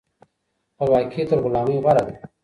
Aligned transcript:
خپلواکي 0.75 1.23
تر 1.29 1.37
غلامۍ 1.43 1.77
غوره 1.83 2.03
ده. 2.07 2.15